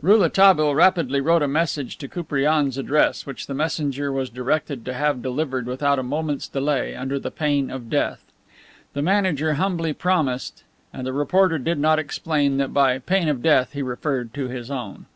Rouletabille 0.00 0.72
rapidly 0.76 1.20
wrote 1.20 1.42
a 1.42 1.48
message 1.48 1.98
to 1.98 2.06
Koupriane's 2.06 2.78
address, 2.78 3.26
which 3.26 3.48
the 3.48 3.54
messenger 3.54 4.12
was 4.12 4.30
directed 4.30 4.84
to 4.84 4.92
have 4.94 5.20
delivered 5.20 5.66
without 5.66 5.98
a 5.98 6.04
moment's 6.04 6.46
delay, 6.46 6.94
under 6.94 7.18
the 7.18 7.32
pain 7.32 7.72
of 7.72 7.90
death! 7.90 8.22
The 8.92 9.02
manager 9.02 9.54
humbly 9.54 9.92
promised 9.92 10.62
and 10.92 11.04
the 11.04 11.12
reporter 11.12 11.58
did 11.58 11.80
not 11.80 11.98
explain 11.98 12.56
that 12.58 12.72
by 12.72 13.00
"pain 13.00 13.26
of 13.28 13.42
death" 13.42 13.72
he 13.72 13.82
referred 13.82 14.32
to 14.34 14.46
his 14.46 14.70
own. 14.70 15.06